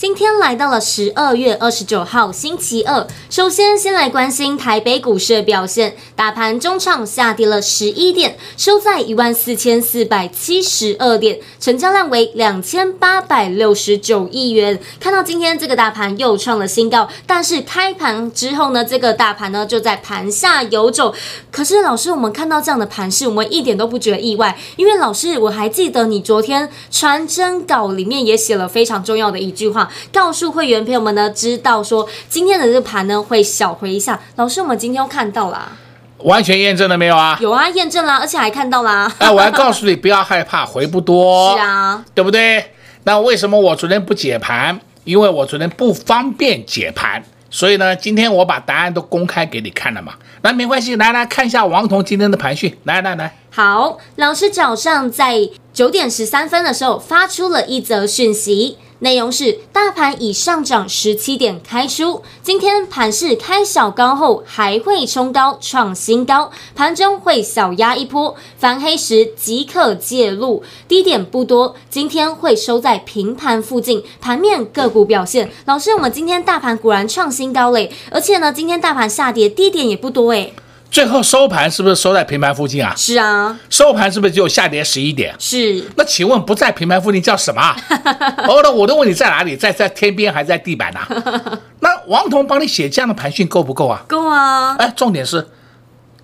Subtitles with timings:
[0.00, 14.80] 今天来到了十二月二十九号星期二，首先先来关心台北股市的表现，大盘中场下跌了十一点，收在一万四千四百七十二点，成交量为两千八百六十九亿元。
[14.98, 21.14] 看到今天这个大盘又创了新高，但是开盘之后呢，这个大盘呢就在盘下游走。
[21.52, 29.88] 可是老师，我们看到这样的盘势，我们一点都不觉得意外，因为老师我还记得你昨天传真稿里面也写了非常重要的一句话。
[30.12, 34.20] 告诉会员朋友们呢，知道说今天的这个盘呢会小回一下。
[34.36, 35.72] 老师，我们今天又看到了，
[36.18, 37.38] 完全验证了没有啊？
[37.40, 39.10] 有啊，验证了，而且还看到了。
[39.18, 41.54] 哎，我要告诉你不要害怕，回不多。
[41.56, 42.72] 是啊，对不对？
[43.04, 44.78] 那为什么我昨天不解盘？
[45.04, 50.12] 因为我昨天不方便解盘，所以呢，今天我把答案都公开给你看了嘛。
[50.42, 53.34] 那没关系，来来看一下王彤今天的盘讯，来来来。
[53.50, 58.76] 好，老师早上在九点十三分的时候发出了一则讯息。
[59.00, 74.02] 内容是大盘已上涨十七点开出，今天盘市开小高后还会冲高创新高，盘中会小压一波，翻黑时即可介入，低点不多，今天会收在平盘附近。
[74.20, 80.52] 盘面个股表现，老师，我们今天大盘果然创新高嘞，而且呢，今天大盘下跌低点也不多诶。
[80.90, 82.92] 最后收盘是不是收在平盘附近啊？
[82.96, 85.34] 是啊，收盘是不是就下跌十一点？
[85.38, 85.84] 是。
[85.96, 87.62] 那请问不在平盘附近叫什么？
[88.48, 89.56] 哦，那我都问你在哪里？
[89.56, 91.58] 在在天边还是在地板呢、啊？
[91.78, 94.02] 那王彤帮你写这样的盘讯够不够啊？
[94.08, 94.74] 够啊。
[94.76, 95.46] 哎，重点是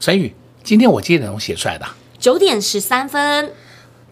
[0.00, 0.34] 陈宇，
[0.64, 1.86] 今天我几点钟写出来的？
[2.18, 3.52] 九点十三分。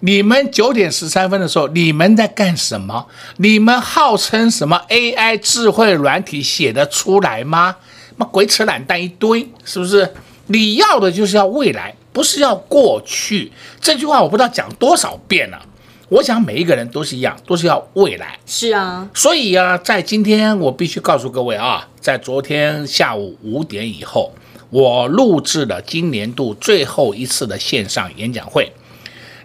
[0.00, 3.06] 你们九点十三分的时候，你们在干什么？
[3.38, 7.76] 你们号称什么 AI 智慧软体写得出来吗？
[8.16, 10.14] 那鬼扯懒蛋一堆，是不是？
[10.46, 13.50] 你要的就是要未来，不是要过去。
[13.80, 15.66] 这句话我不知道讲多少遍了。
[16.10, 18.38] 我想每一个人都是一样，都是要未来。
[18.46, 24.30] 是啊，所以啊，在今天我必须告诉各位啊，在昨天下午五点以后，
[24.68, 28.70] 我录制了今年度最后一次的线上演讲会。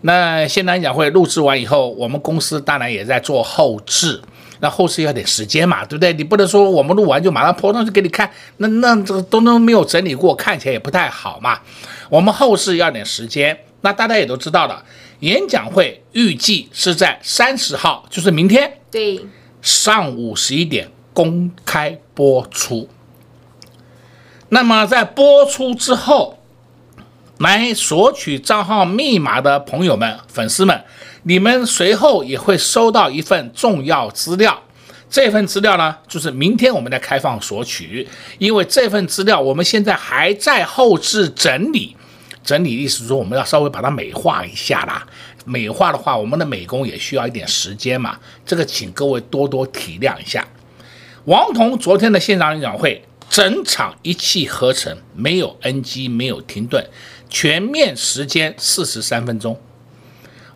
[0.02, 4.22] 那线上演讲会录制完以后，我们公司当然也在做后制。
[4.62, 6.12] 那后市要点时间嘛，对不对？
[6.14, 11.60] 你不能说我们录完就马上泼上去给你看，那那这个都都没有整理过，看起来也不太好嘛。
[12.10, 14.84] 我们后市要点时间，那大家也都知道的，
[15.22, 19.26] 演讲会预计是在三十号，就是明天，对，
[19.62, 22.90] 上午十一点公开播出。
[24.50, 26.40] 那么在播出之后，
[27.38, 30.84] 来索取账号密码的朋友们、粉丝们。
[31.24, 34.64] 你们随后也会收到一份重要资料，
[35.10, 38.08] 这份资料呢，就是明天我们再开放索取，
[38.38, 41.96] 因为这份资料我们现在还在后置整理，
[42.44, 45.06] 整理意思说我们要稍微把它美化一下啦，
[45.46, 50.48] 美化的话，我们的美工也需要一点时间嘛，这个请各位多多体谅一下。
[51.26, 56.84] 王彤昨天的现场演讲会，整场一气呵成，没有 NG，没有停顿，
[57.30, 59.60] 全面时间四十三分钟。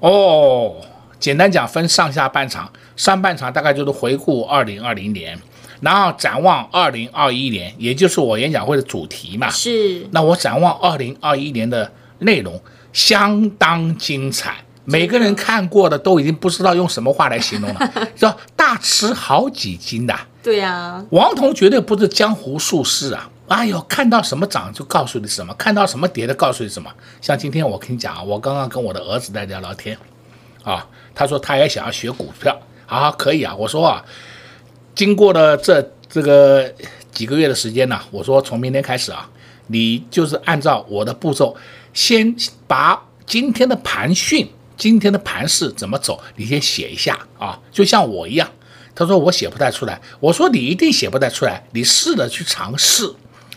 [0.03, 0.75] 哦，
[1.17, 5.39] 简单讲，分上下半场，上半场大概就是回顾二零二零年，
[5.79, 9.49] 然后展望二零二一年，也就是我演讲会的主题嘛。
[9.49, 10.05] 是。
[10.11, 12.59] 那我展望二零二一年的内容
[12.91, 20.13] 相当精彩，每个人看过的都已经不知道用什么话来形容了， 叫大吃好几斤的。
[20.43, 23.29] 对呀、啊，王彤绝对不是江湖术士啊。
[23.53, 26.91] 哎呦，看到什么涨就告诉你什么，看到什么跌的告诉你什么。
[27.21, 29.95] 像今天我跟你讲啊，我刚刚跟我的儿子在聊聊天，
[30.63, 30.83] 啊，
[31.13, 33.55] 他说他也想要学股票，啊，可以啊。
[33.55, 34.03] 我说啊，
[34.95, 36.73] 经过了这这个
[37.11, 39.29] 几个月的时间呢，我说从明天开始啊，
[39.67, 41.55] 你就是按照我的步骤，
[41.93, 42.35] 先
[42.65, 48.49] 把今天的盘讯、今天的盘势怎么走，你先写一下啊，就像我一样。
[48.95, 53.13] 他说我写不太出来，我说你一定写不太出来，你试着去尝试。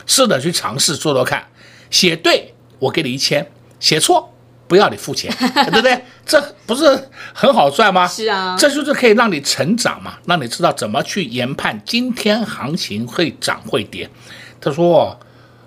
[0.06, 1.44] 试着去尝试做做看，
[1.90, 3.46] 写对我给你一千，
[3.78, 4.32] 写错
[4.66, 6.02] 不要你付钱， 对不对？
[6.24, 8.06] 这不是很好赚吗？
[8.06, 14.08] 是啊，这就是可以让你成长嘛，让你知道怎么去研判今天行情会涨会跌。
[14.60, 15.18] 他说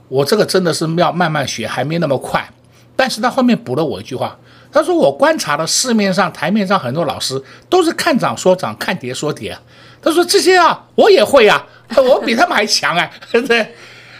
[0.07, 2.49] 我这个真的是要慢慢学，还没那么快。
[2.95, 4.37] 但是他后面补了我一句话，
[4.73, 9.57] 他说我观察了市面上台面上很多老师都是看涨说涨，看跌说跌。
[10.01, 11.65] 他说这些啊，我也会啊，
[11.95, 13.73] 我比他们还强哎，对不对？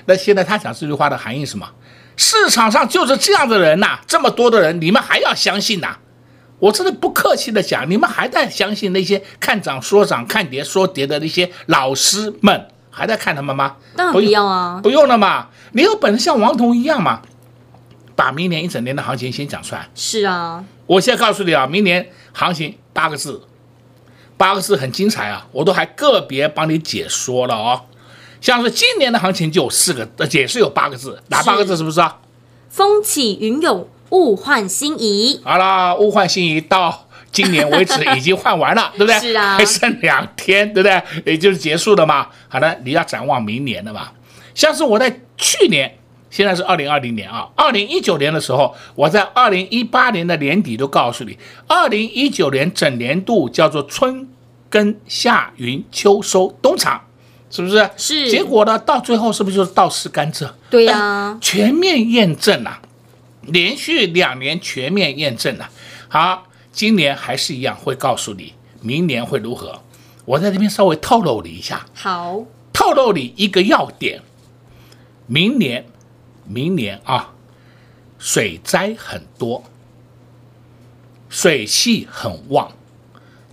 [0.10, 1.70] 那现在他讲这句话的含义是什么？
[2.18, 6.00] 市场上就是这样的人呐、啊，这么多的人，你们还要相信呐、啊？
[6.58, 13.76] 我真的不客气的讲，你们还在相信那些看涨说涨、看跌说跌的那些老师们，还在看他们吗？
[13.96, 15.50] 当然不要啊，不用了嘛。
[15.74, 17.22] 你有本事像王彤一样嘛，
[18.16, 19.88] 把明年一整年的行情先讲出来。
[19.94, 23.44] 是啊，我现在告诉你啊，明年行情八个字，
[24.36, 27.82] 八个字很精彩啊，我都还个别帮你解说了哦。
[28.42, 31.76] 像是今年的行情就有四个，也是有八个字，哪八个字？
[31.78, 32.20] 是不是啊？
[32.70, 33.88] 风起云涌。
[34.12, 39.20] 物换星移，好啦，物换星移到今年为止已经换完了， 对不对？
[39.20, 41.04] 是啊，还剩两天，对不对？
[41.32, 42.28] 也就是结束了嘛。
[42.48, 44.10] 好的，你要展望明年的嘛。
[44.56, 45.96] 像是我在去年，
[46.32, 51.38] 现在是二零二零年啊，二零一九年的时候，我在二零一八年的年底都告诉你，
[51.68, 54.28] 二零一九年整年度叫做春
[54.72, 57.00] 耕夏耘秋收冬藏，
[57.50, 57.90] 是不是？
[57.98, 58.30] 是。
[58.30, 60.50] 结果呢，到最后是不是就是倒吃甘蔗？
[60.70, 62.82] 对呀、啊，全面验证了、啊。
[63.44, 65.70] 连续两年全面验证了，
[66.08, 69.82] 好，今年还是一样，会告诉你明年会如何。
[70.26, 74.22] 我在这边稍微透露你一下，好，透露你一个要点，
[75.26, 75.88] 明年，
[76.46, 77.34] 明年啊，
[78.20, 79.64] 水灾很多，
[81.28, 82.72] 水气很旺，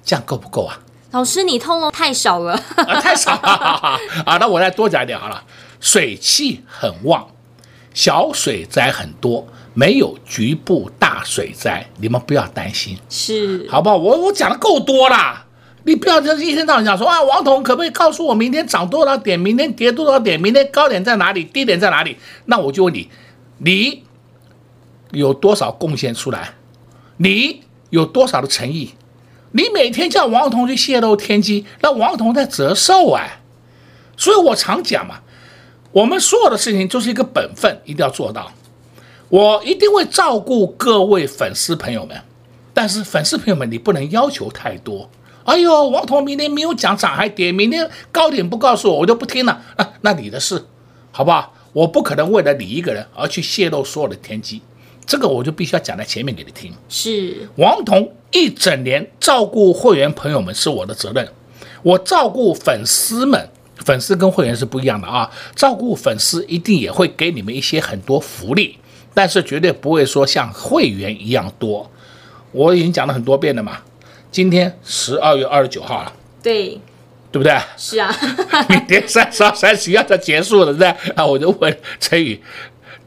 [0.04, 0.82] 这样够不够啊？
[1.16, 3.48] 老师，你透露太少了，啊、太少了
[4.26, 4.36] 啊！
[4.38, 5.42] 那我再多讲一点好了，
[5.80, 7.26] 水气很旺，
[7.94, 9.46] 小水灾很多。
[9.72, 13.96] 没有局部大水灾，你们不要担心，是好不好？
[13.96, 15.44] 我我讲的够多了，
[15.84, 22.16] 你不要就是一天到晚讲说啊，王彤可不可以告诉我明天涨多少点，明天跌多少点，明天高点在哪里，低点在哪里？
[22.44, 23.08] 那我就问你，
[23.58, 24.02] 你
[25.12, 26.54] 有多少贡献出来？
[27.16, 28.92] 你有多少的诚意？
[29.56, 33.40] 你每天叫王彤去泄露天机，那王彤在折寿哎，
[34.14, 35.20] 所以我常讲嘛，
[35.92, 38.52] 我们所有的事情就是一个本分，一定要做到。
[39.30, 42.20] 我一定会照顾各位粉丝朋友们，
[42.74, 45.08] 但是粉丝朋友们，你不能要求太多。
[45.44, 49.62] 哎呦，王彤明天没有讲涨还跌，明天高点不告诉我，我就不听了。
[49.76, 50.66] 啊，那你的事，
[51.10, 51.54] 好不好？
[51.72, 54.60] 我不可能为了你一个人而去泄露所有的天机，
[55.06, 56.74] 这个我就必须要讲在前面给你听。
[56.90, 61.28] 是王彤一整年照顾会员朋友们是我的责任，
[61.82, 63.49] 我照顾粉丝们，
[63.84, 65.31] 粉丝跟会员是不一样的啊。
[65.55, 68.78] 照顾粉丝一定也会给你们一些很多福利。
[69.14, 71.90] 但是绝对不会说像会员一样多，
[72.52, 73.78] 我已经讲了很多遍了嘛。
[74.31, 76.12] 今天十二月二十九号了，
[76.43, 76.78] 对，
[77.32, 77.58] 对不对？
[77.78, 78.14] 是啊，
[78.69, 80.88] 明天三十二、三十一号就结束了，对不对？
[81.14, 82.38] 啊，我就问陈宇，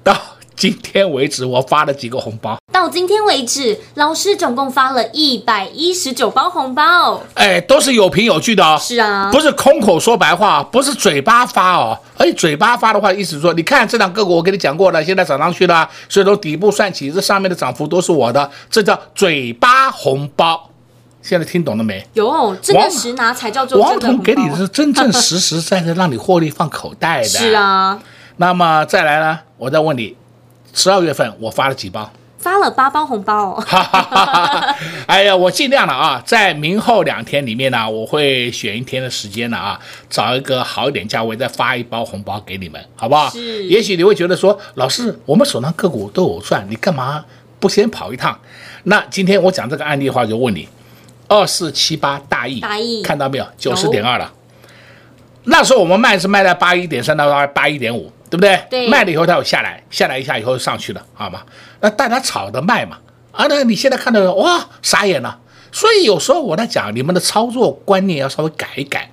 [0.04, 0.20] 到
[0.60, 2.58] 今天为止我发了几个红包？
[2.70, 8.78] 到今天为止，老师总共发了一百一十九包红包，哎，都是有凭有据的哦。
[8.78, 11.98] 是啊，不是空口说白话，不是嘴巴发哦。
[12.18, 20.70] 哎，嘴巴发的话，意思说，你看这两个股我给你讲过了，现在涨上去了，所以从底部算起，这上面的涨幅都是我的，这叫嘴巴红包。
[21.22, 22.06] 现在听懂了没？
[22.16, 27.28] 有，真的实拿才叫做王彤给你的是真正实实在在让你获利放口袋的。
[27.40, 27.98] 是啊，
[28.36, 29.40] 那么再来呢？
[29.58, 30.16] 我再问你，
[30.74, 32.12] 十二月份我发了几包？
[32.38, 33.64] 发了八包红包哦，
[35.08, 39.78] 哎呀，我尽量了啊，在明后两天里面呢，我会选一天的时间呢啊，
[40.10, 43.30] 找一个好一点价位再发一包红包给你们，好不好？
[43.30, 43.66] 是。
[43.66, 47.26] 也许你会觉得说，老师，我们手上个股都有赚，你干嘛
[47.60, 48.40] 不先跑一趟？
[48.84, 50.66] 那今天我讲这个案例的话，就问你，
[51.28, 53.46] 二四七八大亿，大亿看到没有？
[53.58, 54.32] 九十点二了。
[55.44, 58.10] 那时候我们卖是卖在八一点三到八一点五。
[58.30, 58.62] 对不对？
[58.70, 61.42] 对，卖了以后它有下来，下来一下以后就上去了，好吗？
[61.82, 63.00] 那大家炒的卖嘛，
[63.32, 65.40] 啊，那你现在看到哇，傻眼了。
[65.72, 69.12] 所以有时候我在讲，你们的操作观念要稍微改一改。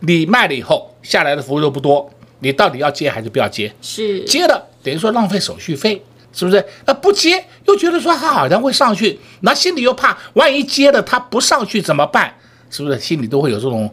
[0.00, 2.10] 你卖了以后下来的幅度不多，
[2.40, 3.72] 你到底要接还是不要接？
[3.80, 6.64] 是接了等于说浪费手续费，是不是？
[6.84, 12.34] 那不接又觉得说它好像会上去，那心里又怕，万一接了它不上去怎么办？
[12.70, 12.98] 是不是？
[13.00, 13.92] 心里都会有这种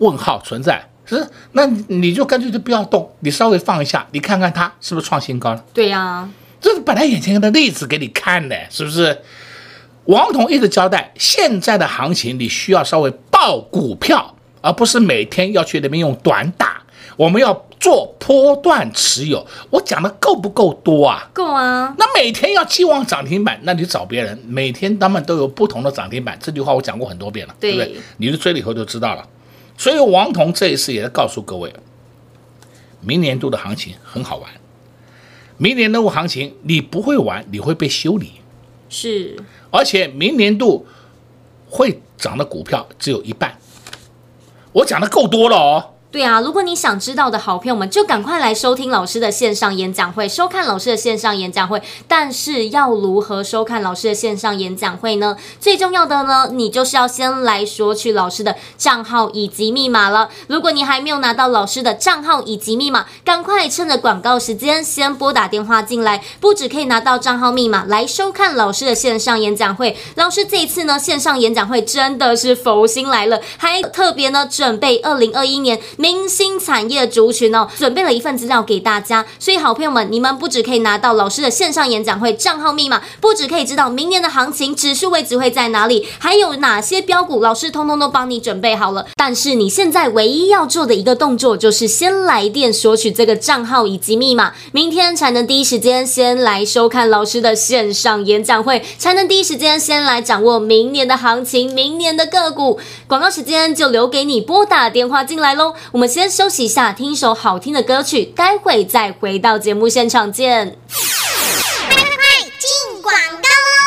[0.00, 0.84] 问号存在。
[1.06, 5.64] 是，那你就干脆就不要动，你稍微放一下，你看看它是不是创新高了？
[5.72, 6.30] 对呀、啊，
[6.60, 9.18] 这是本来眼前的例子给你看的，是不是？
[10.06, 16.82] 王彤一直交代，现在的行情你需要稍微抱股票，而不是每天要去那边用短打。
[17.16, 19.46] 我们要做波段持有。
[19.70, 21.30] 我讲的够不够多啊？
[21.32, 21.94] 够啊。
[21.96, 26.36] 那每天要期望涨停板，那你找别人，每天他们都有不同的涨停板。
[26.42, 28.00] 这句话我讲过很多遍了，对，对不对？
[28.16, 29.24] 你就追了以后就知道了。
[29.76, 31.72] 所以王彤这一次也在告诉各位，
[33.00, 34.50] 明年度的行情很好玩。
[35.56, 38.32] 明年度行情你不会玩，你会被修理。
[38.88, 39.36] 是，
[39.70, 40.86] 而且明年度
[41.68, 43.58] 会涨的股票只有一半。
[44.72, 45.93] 我讲的够多了哦。
[46.14, 51.82] 对啊，如果你想知道的好朋友们，就赶快来收听老师的线上演讲会，收看老师的线上演讲会。
[52.06, 55.36] 但是要如何收看老师的线上演讲会呢？
[55.58, 60.28] 最重要的呢，你就是要先来索取老师的账号以及密码了。
[60.46, 69.96] 如果你还没有拿到老师的账号以及密码，赶快趁着广告时间先拨打电话进来，不止可以拿到账号密码来收看老师的线上演讲会。
[70.14, 75.80] 老师这一次呢，线上演讲会真的是佛心来了，还特别呢准备二零二一年。
[76.04, 89.06] 明星产业族群哦，准备了一份资料给大家，所以好朋友们，你们不只可以拿到老师的线上演讲会账号密码，不只可以知道明年的行情指数位置会在哪里，还有哪些标股，老师通通都帮你准备好了。
[89.16, 102.78] 但是你现在唯一要做的一个动作，就是先来电索取这个账号以及密码，明天才能第一时间先来收看老师的线上演讲会，才能第一时间先来掌握明年的行情，明年的个股。
[103.06, 105.72] 广告时间就留给你拨打电话进来喽。
[105.94, 110.76] 我们先休息一下，听一首好听的歌曲，待会再回到节目现场见。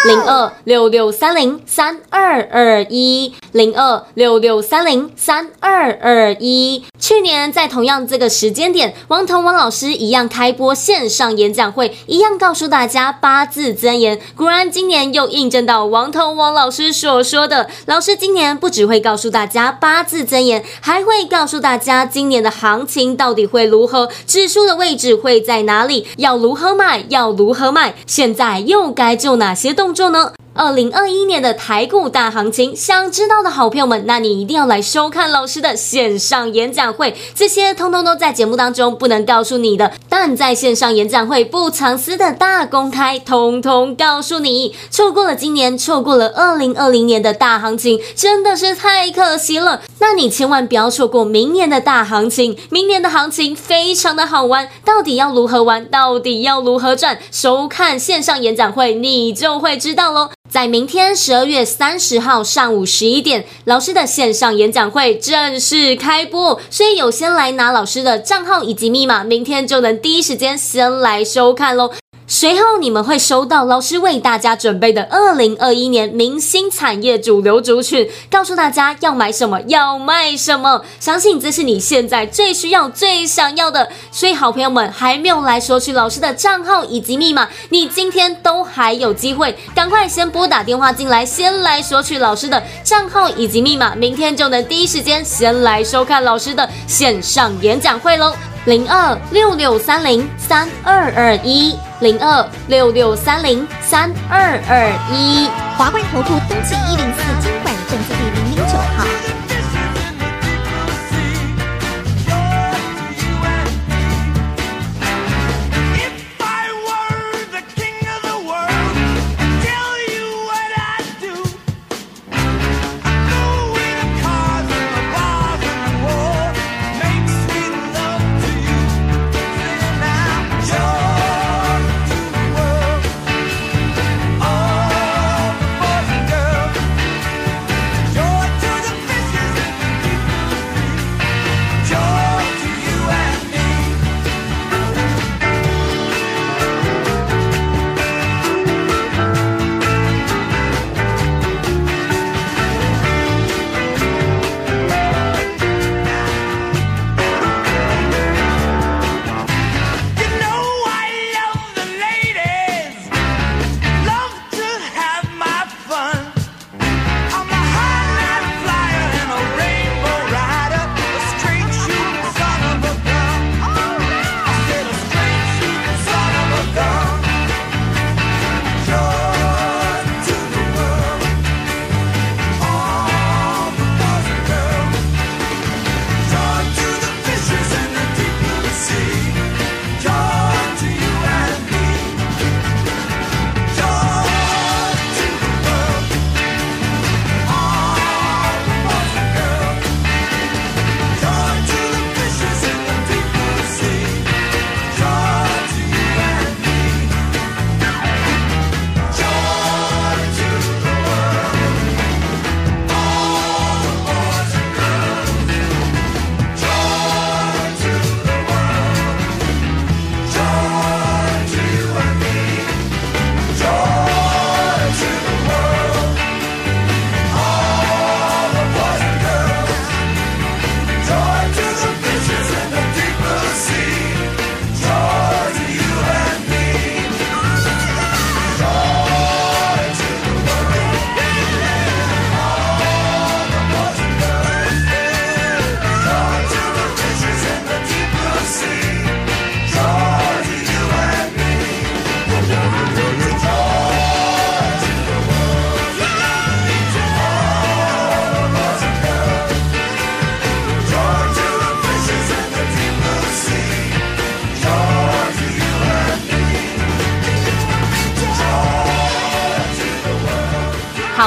[0.07, 6.83] 零二六六三零三二二一，零二六六三零三二二一。
[6.97, 14.19] 去年在同样这个时间点，王彤王老师一样开播线上演讲会，一样告诉大家八字真言。
[14.35, 30.36] 果然，今年又印证到王彤王老师所说的，老师今年不只会告诉大家八字真言，还会告诉大家今年的行情到底会如何，指数的位置会在哪里，要如何买，要如何卖，现在又该做哪些动作呢？
[30.57, 44.75] 二零二一年的台股大行情，想知道的好朋友们，那你一定要来收看老师的线上演讲会，这些通通都在节目当中不能告诉你的，但在线上演讲会不藏私的大公开，通通告诉你。
[44.89, 49.83] 错过了今年，错过了二零二零年的大行情，真的是太可惜了。
[49.99, 57.19] 那你千万不要错过明年的大行情，明年的行情非常的好玩，到底要如何玩，到底要如何赚？
[57.31, 60.31] 收看线上演讲会，你就会知道喽。
[60.57, 71.91] 在明天十二月三十号上午十一点，老师的线上演讲会正式开播，所以有先来拿老师的账号以及密码，明天就能第一时间先来收看喽。
[72.29, 80.83] 随后你们会收到老师为大家准备的二零二一年明星产业主流族群，告诉大家要买什么，要卖什么。
[80.99, 83.87] 相信这是你现在最需要、最想要的。
[84.11, 98.33] 所以好朋友们还没有来索取老师的账号以及密码，你今天都还有机会，赶快先拨打电话进来，先来索取老师的账号以及密码，明天就能第一时间先来收看老师的线上演讲会喽。
[98.67, 105.47] 零二六六三零三二二一，零二六六三零三二二一，
[105.77, 107.36] 华冠投顾登记一零四。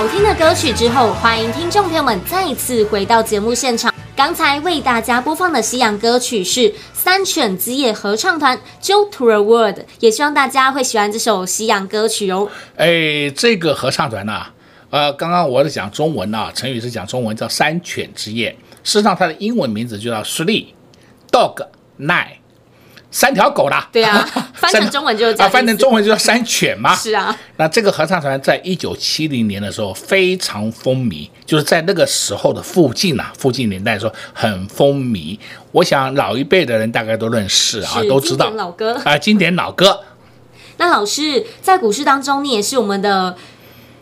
[0.00, 3.92] 好听的歌曲之后，欢迎听众朋友们再一次回到节目现场。
[4.16, 12.49] 刚才为大家播放的西洋歌曲是三犬之夜合唱团《Joy to the World》，也希望大家会喜欢这首西洋歌曲哦。
[12.76, 14.47] 哎，这个合唱团呢、
[14.88, 18.57] 呃，刚刚我是讲中文啊，陈宇是讲中文，叫三犬之夜。
[18.83, 20.69] 事实上，它的英文名字就叫 Three
[21.30, 21.66] Dog
[21.99, 22.39] Night。
[23.11, 24.25] 三条狗啦，对啊，
[24.55, 26.95] 翻成中文就叫啊，翻成中文就叫三犬嘛。
[26.95, 35.38] 是啊，那这个合唱团在一九七零年的时候非常风靡，就是在那个时候的附近呐、啊，附近年代的时候很风靡。
[35.73, 40.00] 我想老一辈的人大概都认识啊，都知道老歌啊、呃，经典老歌。
[40.76, 43.37] 那老师在股市当中，你也是我们的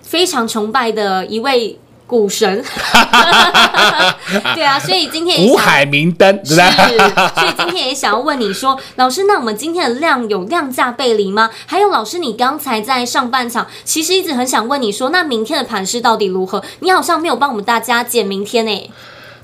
[0.02, 1.78] 非常崇拜的一位。
[2.08, 2.64] 股神，
[4.54, 6.64] 对啊，所以今天也股海明灯，是，所
[7.44, 11.50] 以今天也想要问你说，老师，那我们今天的量有量价背离吗？
[11.66, 16.64] 还有，老师，你刚才在上半场其实一直很想问你说，那明天的盘势到底如何？
[16.80, 18.90] 你好像没有帮我们大家解明天呢。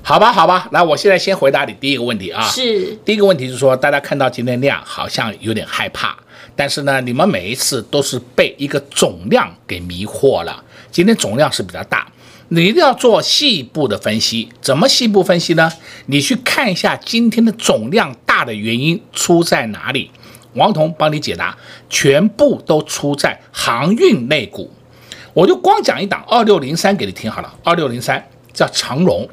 [0.01, 2.41] 好吧，好吧，那我现在先回答你第一个问题啊。
[2.47, 6.15] 是，第一个问题是说，大家看到今天量好像有点害怕，
[6.55, 10.63] 但是呢，你们每一次都是被一个总量给迷惑了。
[10.91, 12.07] 今天总量是比较大。
[12.49, 15.71] 你一定要做细部的分析，怎么细部分析呢？
[16.05, 20.11] 你去看一下今天的总量大的原因出在哪里？
[20.53, 21.57] 王彤帮你解答，
[21.89, 24.71] 全部都出在航运类股。
[25.33, 29.27] 我就光讲一档二六零三给你听好了，二六零三叫长荣。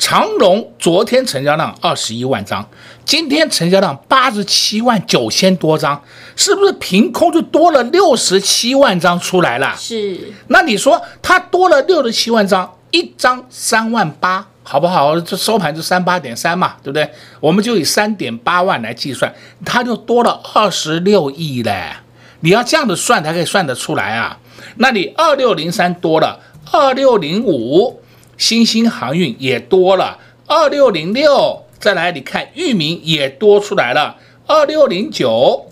[0.00, 2.66] 长荣昨天成交量二十一万张，
[3.04, 6.02] 今天成交量八十七万九千多张，
[6.34, 9.74] 是不是凭空就多了六十七万张出来了？
[9.78, 10.32] 是。
[10.48, 15.20] 那你说它多了六十七万张，一张三万八，好不好？
[15.20, 17.08] 这收盘就三八点三嘛，对不对？
[17.38, 19.32] 我们就以三点八万来计算，
[19.66, 21.92] 它就多了二十六亿嘞。
[22.40, 24.38] 你要这样子算才可以算得出来啊。
[24.76, 26.40] 那你二六零三多了，
[26.72, 27.99] 二六零五。
[28.40, 35.66] 新兴航运也多了，二六零六，再来你看裕民也多出来了，二六零九，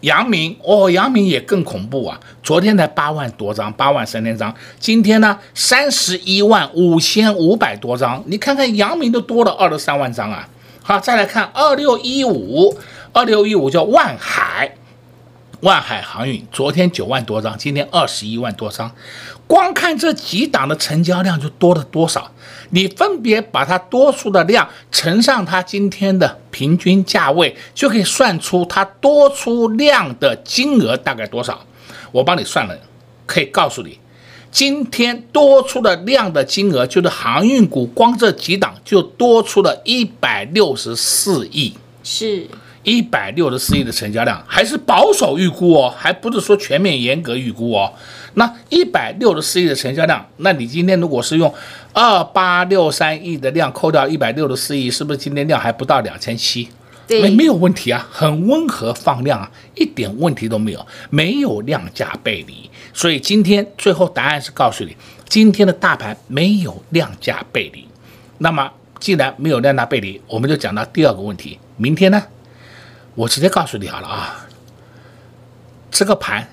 [0.00, 0.56] 阳明。
[0.64, 10.48] 哦，阳明也更恐怖啊，昨天才八万多张，八万三千张，今天呢三十一万五千五百多张，你看看阳明都多了二十三万张啊，
[10.82, 12.76] 好，再来看二六一五，
[13.12, 14.74] 二六一五叫万海。
[15.60, 18.90] 万海航运昨天九万多张，今天二十一万多张，
[19.50, 22.30] 光看这几档的成交量就多了多少？
[22.68, 31.66] 你分别把它多出的量乘上它今天的平均价位，就可以算出它多出量的金额大概多少。
[32.12, 32.78] 我帮你算了，
[33.26, 33.98] 可以告诉你，
[34.52, 41.74] 今天多出的量的金额就是航运股光这几档就多出了一百六十四亿。
[42.04, 42.46] 是。
[42.82, 47.92] 一百六十四亿的成交量，还是保守预估哦，还不是说全面严格预估哦。
[48.34, 51.52] 那一百六十四亿的成交量，那你今天如果是用
[51.92, 56.68] 二八六三亿的量扣掉一百六十四亿，是不是今天量还不到两千七？
[57.08, 62.70] 对，没没有问题啊，很温和放量啊，一点问题都没有，没有量价背离。
[62.92, 64.96] 所以今天最后答案是告诉你，
[65.28, 67.84] 今天的大盘没有量价背离。
[68.38, 72.22] 那么既然没有量价背离，我们就讲到第二个问题，明天呢？
[73.16, 74.46] 我直接告诉你好了啊，
[75.90, 76.48] 这个盘，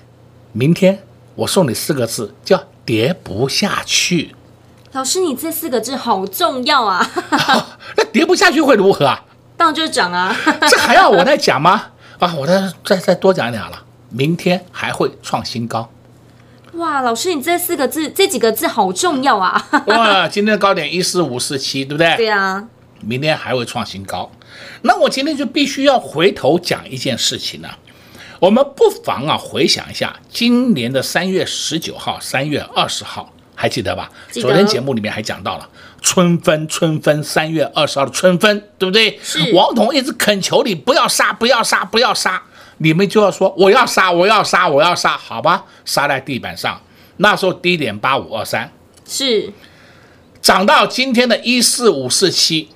[0.52, 0.98] 明天
[1.38, 4.34] 我送你四个字，叫跌不下去。
[4.90, 7.08] 老师，你这四个字好重要啊！
[7.30, 9.24] 哦、 那跌不下去会如何啊？
[9.56, 10.36] 当然就是涨啊！
[10.68, 11.90] 这还要我再讲吗？
[12.18, 13.84] 啊，我再再再多讲一点好了。
[14.10, 15.88] 明天还会创新高。
[16.72, 19.64] 哇，老师，你这四个字，这几个字好重要啊！
[19.86, 22.16] 哇，今天的高点一四五四七，对不对？
[22.16, 22.66] 对啊。
[23.00, 24.28] 明天还会创新高。
[24.82, 27.68] 那我今天就必须要回头讲一件事情呢，
[28.40, 34.10] 我们不妨啊回想一下今年的三月十九号、三月二十号，还记得吧？
[34.32, 34.40] 得。
[34.40, 35.68] 昨天节目里面还讲到了
[36.00, 39.18] 春分，春分，三月二十号的春分，对不对？
[39.22, 39.52] 是。
[39.52, 42.40] 王彤一直恳求你不要杀，不要杀，不要杀，
[42.78, 45.64] 你们就要说我要杀，我要杀，我要杀，好吧？
[45.84, 46.80] 杀在地板上，
[47.16, 48.70] 那时候低点八五二三，
[49.04, 49.52] 是，
[50.40, 52.68] 涨到今天的一四五四七。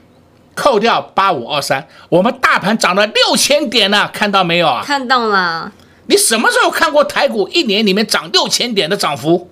[0.55, 4.83] 扣掉八五二三，我们大盘涨了六千点呢，看到没有啊？
[4.85, 5.73] 看到了。
[6.07, 9.49] 你什么时候看过台股一年里面涨六千点的涨幅？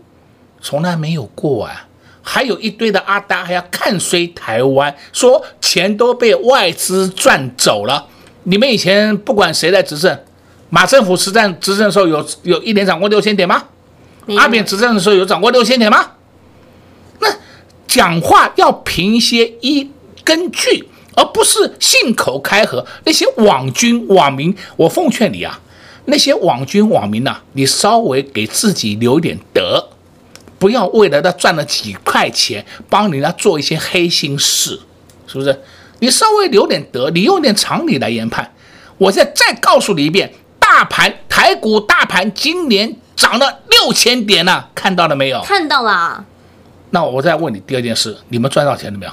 [0.60, 1.86] 从来没有过啊！
[2.22, 8.06] 还有一堆的阿达还要看衰台湾，说钱都被外资赚走了。
[8.42, 10.18] 你们以前不管谁在执政，
[10.68, 13.64] 马政府实战执政的时候有有一年涨过六千点吗？
[14.36, 16.10] 阿扁执政的时候有涨过六千点吗？
[17.20, 17.28] 那
[17.86, 19.90] 讲话要凭一些一
[20.22, 20.89] 根据。
[21.20, 25.60] 而不是信口开河，那些网军网民，我奉劝你啊，
[26.06, 29.90] 那些网军网民呐、啊，你稍微给自己留点德，
[30.58, 34.80] 不要为了他赚了几块钱，帮人家做一些黑心事，
[35.26, 35.60] 是不是？
[35.98, 38.50] 你稍微留点德，你用点常理来研判。
[38.96, 45.42] 我现在再告诉你一遍，大盘台股大盘今年涨了六千点了，看到了没有？
[45.42, 46.24] 看到了。
[46.88, 49.12] 那我再问你第二件事，你们赚到钱了没有？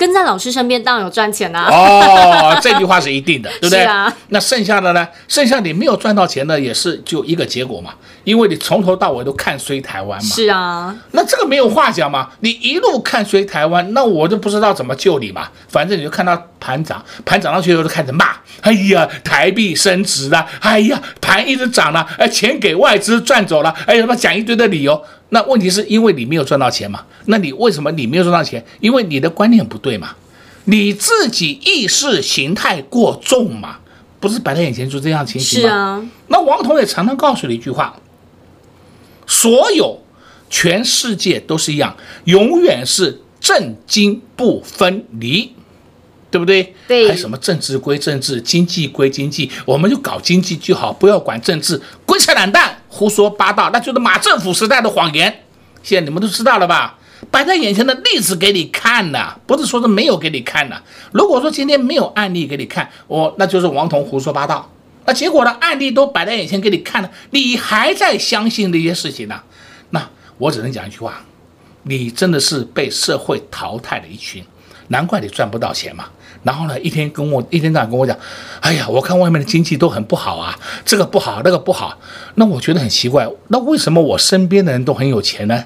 [0.00, 1.68] 跟在老师身边当然有赚钱啊！
[1.70, 3.80] 哦， 这句话是一定的，对不对？
[3.80, 4.10] 是啊。
[4.30, 5.06] 那剩下的呢？
[5.28, 7.92] 剩下你没有赚到钱的，也是就一个结果嘛，
[8.24, 10.26] 因为你从头到尾都看衰台湾嘛。
[10.26, 10.96] 是啊。
[11.10, 15.48] 那这个没有话讲嘛，你一路看衰台湾，那我就不知道怎么救你嘛。
[15.68, 25.02] 反正你就看到盘涨，盘涨上去以后就开始骂，哎呀，台币升值了，哎呀，盘一直涨了，哎，钱给外资赚走了，哎，什么讲一堆的理由。
[25.30, 27.04] 那问题是因为你没有赚到钱嘛？
[27.26, 28.64] 那你为什么你没有赚到钱？
[28.80, 30.14] 因为你的观念不对嘛，
[30.64, 33.78] 你自己意识形态过重嘛，
[34.18, 35.68] 不是摆在眼前就这样情形吗？
[35.68, 36.02] 是啊。
[36.28, 37.96] 那王彤也常常告诉你一句话：
[39.26, 40.02] 所有
[40.50, 45.54] 全世界都是一样，永远是政经不分离。
[46.30, 46.74] 对不对？
[46.86, 55.44] 对，还什么政治归政治，经济归经济，我们就搞经济就好，不要管政治，鬼扯懒蛋，胡说八道，那就是马政府时代的谎言。
[55.82, 56.98] 现在你们都知道了吧？
[57.30, 60.76] 摆在眼前的例子给你看呢，不是说是没有给你看呢。
[61.12, 64.70] 如果说今天没有案例给你看，我那就是王彤胡说八道。
[65.06, 65.50] 那结果呢？
[65.60, 69.40] 案例都摆在眼前给你看了，你还在相信这些事情呢？
[69.90, 71.24] 那我只能讲一句话，
[71.82, 74.44] 你真的是被社会淘汰的一群，
[74.88, 76.06] 难怪你赚不到钱嘛。
[76.42, 78.16] 然后呢，一天跟我一天到晚跟我讲，
[78.60, 81.98] 哎呀，我看外面的经济都很不好啊，这个不好，那个不好。
[82.36, 85.64] 那我觉得很奇怪，那为什么我身边的人都很有钱呢？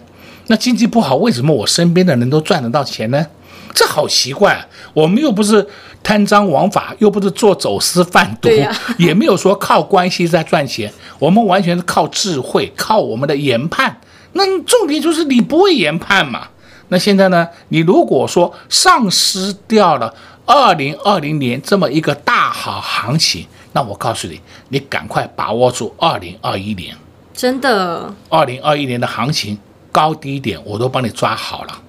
[0.49, 3.27] 那经济不好，为什么我身边的人都赚得到钱呢？
[3.73, 5.67] 这好奇怪，我们又不是
[6.03, 14.01] 贪赃枉法，又不是做走私贩毒，啊、也没有说靠关系在赚钱，我们完全是靠智慧，靠我们的研判。
[14.33, 16.49] 那重点就是你不会研判嘛。
[16.89, 20.13] 那现在呢，你如果说丧失掉了。
[20.47, 26.95] 二零二零年这么一个大好行情，那我告诉你，你赶快把握住二零二一年。
[27.33, 29.59] 真的，二零二一年的行情
[29.91, 31.81] 高低点我都帮你抓好了，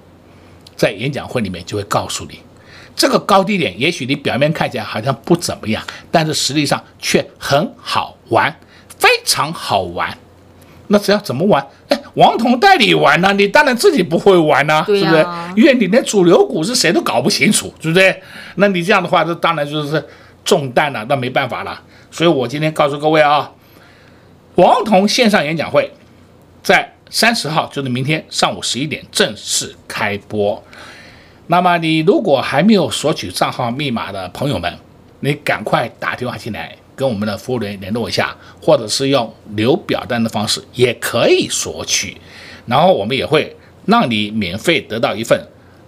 [0.74, 2.40] 在演讲会里面就会告诉你，
[2.96, 8.58] 这个高低点也许你表面看起来好像不怎么样，但是实际上却很好玩，
[8.98, 10.16] 非常好玩。
[10.88, 11.66] 那只要怎么玩？
[11.88, 15.26] 哎，王彤带你玩呢、啊，你当然自己不会玩呢、啊，是不是？
[15.54, 18.22] 因为你连主流股是谁都搞不清楚，对不对？
[18.54, 20.02] 那你这样的话，这当然就是
[20.42, 21.78] 中弹了，那没办法了。
[22.10, 23.52] 所以我今天告诉各位啊，
[24.54, 25.92] 王彤线上演讲会
[26.62, 30.62] 在三十号，就是明天上午十一点正式开播。
[31.48, 34.72] 那么你如果还没有索取账号密码的朋友们，
[35.20, 36.74] 你赶快打电话进来。
[36.96, 42.16] 跟我们的服务员联络一下，或者是用留表单的方式也可以索取，
[42.66, 43.54] 然后我们也会
[43.84, 45.38] 让你免费得到一份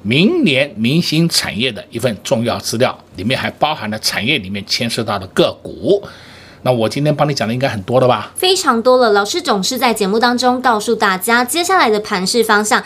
[0.02, 6.06] 明年明星产业的一份重要资料，里面还包含了产业里面牵涉到的个股。
[6.62, 8.32] 那我今天帮你讲的应该很多了吧？
[8.36, 12.84] 非常多了，老师总是在节目当中告诉大家接下来的盘势方向。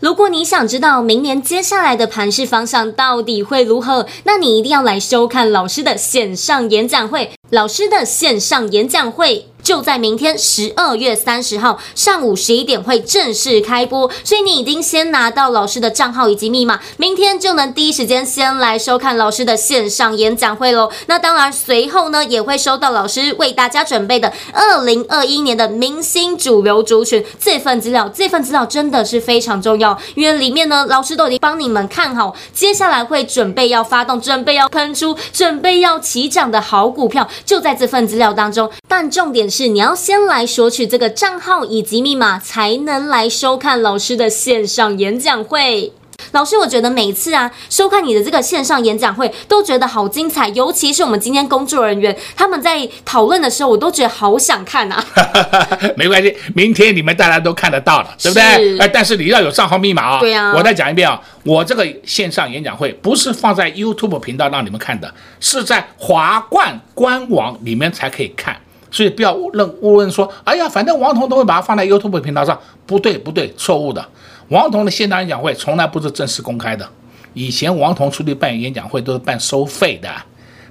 [0.00, 7.30] 如果你想知道明年接下来的盘势方向到底会如何，那你一定要来收看老师的线上演讲会。
[7.54, 9.46] 老师的线上演讲会。
[9.64, 20.90] 就在明天十二月三十号上午十一点会正式开播，所以你已经先拿到老师的账号以及密码，明天就能第一时间先来收看老师的线上演讲会喽。
[21.06, 28.06] 那当然，随后呢也会收到老师为大家准备的二零二一年的明星主流族群这份资料。
[28.14, 38.70] 这份资料真的是非常重要，因为里面呢老师都已经帮你们看好接下来会准备要发动、准备要喷出、准备要起涨的好股票，就在这份资料当中。
[38.86, 45.92] 但重点是你要先来索取这个账号以及密码，才能来收看老师的线上演讲会。
[46.32, 50.48] 老师，我觉得每次啊收看你的这个线上演讲会，都觉得好精彩。
[50.48, 55.04] 尤其是我们今天工作人员他们在讨论的时候，我都觉得好想看啊。
[55.96, 58.76] 没关系，明天你们大家都看得到了，对不对？
[58.80, 60.18] 哎，但是你要有账号密码啊。
[60.18, 60.52] 对啊。
[60.52, 68.56] 我再讲一遍啊，我这个线上演讲会不是放在 YouTube 频道让你们看的，是在华冠官网里面才可以看。
[68.94, 74.06] 所以不要误认误认说，哎呀，反正王彤都会把它放在 YouTube 频道上，不对不对，错误的。
[74.50, 76.88] 王彤的线上演讲会从来不是正式公开的，
[77.32, 80.08] 以前王彤出去办演讲会都是办收费的，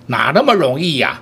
[0.05, 1.19] 哪那么容易呀？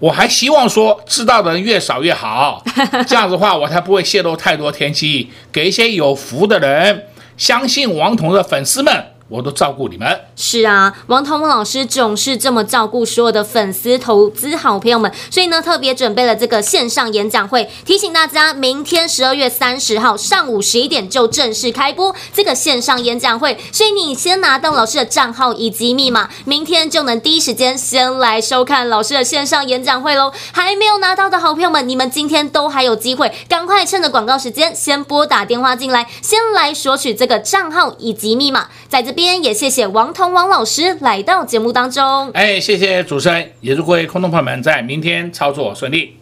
[0.00, 2.60] 我还希望说知道的人越少越好，
[3.06, 10.06] 这样子的话我才不会泄露太多天机，给一些有福的人，相信王彤的粉丝们，我都照顾你们。
[10.36, 30.30] 是啊，王彤老师总是这么照顾所有的粉丝、投资好朋友们，所以呢，特别准备了这个线上演讲会，提醒大家，明天十二月三十号上午十一点就正式开播这个线上演讲会，所以你先拿到老师的账号以及密码，明天就能第一时间先来收看老师的线上演讲会喽。
[30.52, 39.21] 还没有拿到的好朋友们，你们今天都还有机会，赶快趁着广告时间先拨打电话进来，先来索取这个账号以及密码，在这边。
[39.22, 42.30] 也谢谢王彤王老师来到节目当中。
[42.32, 46.16] 哎，谢谢主持人，也祝各位空洞朋友们在明天操作顺利。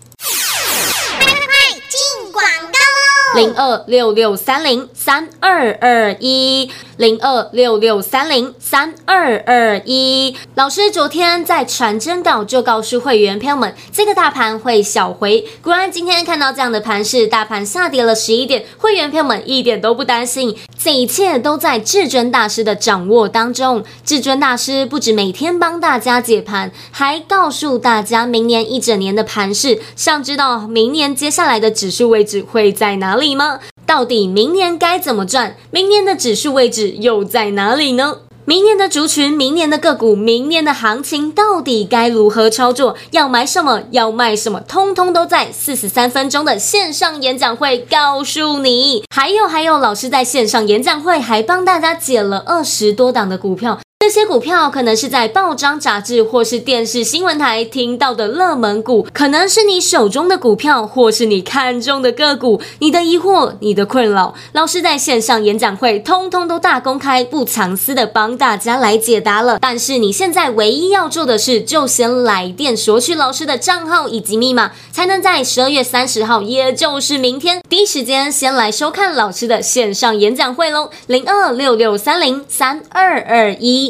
[1.18, 3.40] 快快快，进广告喽！
[3.40, 6.70] 零二六六三零三二二一。
[7.00, 15.42] 零二六六三零三二二一，老师昨天在传真稿就告诉会员朋友们，这个大盘会小回。
[15.62, 23.82] 果然今天看到这样的盘势，大盘下跌了十一点，会员朋友们一点都不担心，这一切都在至尊大师的掌握当中。
[24.04, 29.80] 至尊大师不止每天帮大家解盘，还告诉大家明年一整年的盘势。
[29.96, 33.58] 想知道明年接下来的指数位置会在哪里吗？
[33.90, 35.56] 到底明年该怎么赚？
[35.72, 38.18] 明年的指数位置又在哪里呢？
[38.44, 42.96] 明年的族群、明年的个股、明年的行情到底该如何操作？
[43.10, 43.82] 要买什么？
[43.90, 44.60] 要卖什么？
[44.60, 49.02] 通通都在四十三分钟的线上演讲会告诉你。
[49.12, 53.80] 还有还有，老师在线上演讲会还帮大家解了二十多档的股票。
[54.02, 62.58] 这些股票可能是在报章杂志或是电视新闻台听到的热门股，可能是你手中的股票，或是你看中的个股。
[62.78, 69.58] 你的疑惑、你的困扰，老师在线上演讲会通通都大公开、不藏私的帮大家来解答了。
[69.60, 80.88] 但是你现在唯一要做的事，就先来电索取老师的账号以及密码，才能在十二月三十号，也就是明天第一时间先来收看老师的线上演讲会喽。
[81.06, 83.89] 零二六六三零三二二一。